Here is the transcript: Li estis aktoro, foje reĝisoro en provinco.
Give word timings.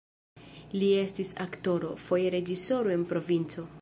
Li 0.83 0.87
estis 1.01 1.33
aktoro, 1.45 1.91
foje 2.07 2.33
reĝisoro 2.37 2.95
en 2.97 3.05
provinco. 3.13 3.69